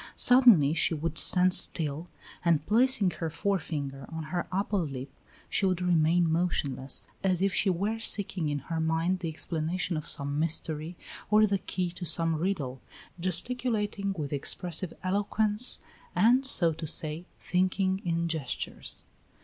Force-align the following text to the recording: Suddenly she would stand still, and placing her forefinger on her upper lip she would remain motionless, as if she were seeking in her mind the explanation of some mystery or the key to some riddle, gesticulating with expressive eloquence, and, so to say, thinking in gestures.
Suddenly 0.15 0.73
she 0.73 0.95
would 0.95 1.19
stand 1.19 1.53
still, 1.53 2.07
and 2.43 2.65
placing 2.65 3.11
her 3.11 3.29
forefinger 3.29 4.07
on 4.11 4.23
her 4.33 4.47
upper 4.51 4.79
lip 4.79 5.11
she 5.47 5.67
would 5.67 5.79
remain 5.79 6.27
motionless, 6.27 7.07
as 7.23 7.43
if 7.43 7.53
she 7.53 7.69
were 7.69 7.99
seeking 7.99 8.49
in 8.49 8.57
her 8.57 8.79
mind 8.79 9.19
the 9.19 9.29
explanation 9.29 9.95
of 9.97 10.07
some 10.07 10.39
mystery 10.39 10.97
or 11.29 11.45
the 11.45 11.59
key 11.59 11.91
to 11.91 12.03
some 12.03 12.33
riddle, 12.35 12.81
gesticulating 13.19 14.11
with 14.17 14.33
expressive 14.33 14.91
eloquence, 15.03 15.79
and, 16.15 16.47
so 16.47 16.73
to 16.73 16.87
say, 16.87 17.27
thinking 17.39 18.01
in 18.03 18.27
gestures. 18.27 19.05